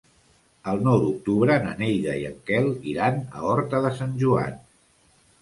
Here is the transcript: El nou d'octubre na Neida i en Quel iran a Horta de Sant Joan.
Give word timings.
El 0.69 0.79
nou 0.87 0.95
d'octubre 1.03 1.57
na 1.65 1.73
Neida 1.81 2.15
i 2.23 2.25
en 2.31 2.39
Quel 2.49 2.71
iran 2.95 3.21
a 3.27 3.45
Horta 3.51 3.83
de 3.87 3.93
Sant 4.01 4.19
Joan. 4.25 4.59